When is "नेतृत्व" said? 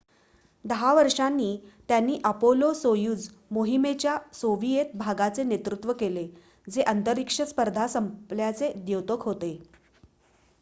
5.43-5.93